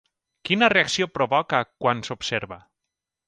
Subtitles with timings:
[0.49, 2.57] Quina reacció provoca quan s'observa?